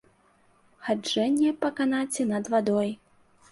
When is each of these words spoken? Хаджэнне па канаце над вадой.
Хаджэнне 0.87 1.53
па 1.61 1.71
канаце 1.83 2.29
над 2.33 2.53
вадой. 2.57 2.89